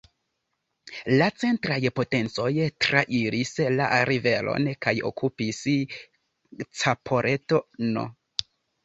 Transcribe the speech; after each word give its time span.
La 1.19 1.25
centraj 1.41 1.75
potencoj 1.99 2.47
trairis 2.85 3.51
la 3.73 3.89
riveron 4.11 4.71
kaj 4.87 4.95
okupis 5.11 5.61
Caporetto-n. 6.81 8.01